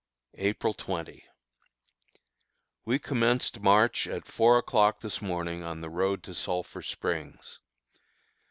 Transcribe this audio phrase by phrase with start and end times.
[0.39, 1.25] April 20.
[2.85, 7.59] We commenced march at four o'clock this morning on the road to Sulphur Springs.